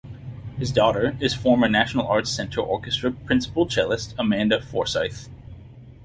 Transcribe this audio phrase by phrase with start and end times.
[0.57, 5.29] His daughter is former National Arts Centre Orchestra principal cellist Amanda Forsyth.